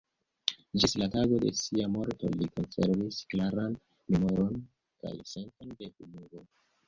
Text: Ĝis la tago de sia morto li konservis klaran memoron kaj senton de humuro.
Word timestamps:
Ĝis 0.83 0.95
la 1.01 1.07
tago 1.15 1.35
de 1.43 1.51
sia 1.63 1.89
morto 1.95 2.31
li 2.39 2.47
konservis 2.55 3.19
klaran 3.33 3.77
memoron 4.15 4.57
kaj 5.03 5.15
senton 5.35 5.77
de 5.83 5.93
humuro. 5.93 6.43